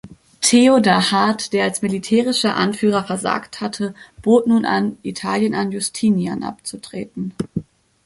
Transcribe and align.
Theodahad, 0.41 1.53
der 1.53 1.65
als 1.65 1.83
militärischer 1.83 2.55
Anführer 2.55 3.03
versagt 3.03 3.61
hatte, 3.61 3.93
bot 4.23 4.47
nun 4.47 4.65
an, 4.65 4.97
Italien 5.03 5.53
an 5.53 5.71
Justinian 5.71 6.41
abzutreten. 6.41 7.35